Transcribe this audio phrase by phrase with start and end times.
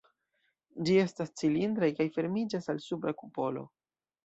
[0.87, 3.67] Ĝi estas cilindraj kaj fermiĝas al supra kupolo.